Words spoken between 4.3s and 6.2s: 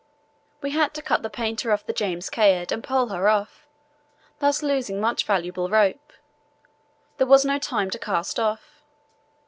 thus losing much valuable rope.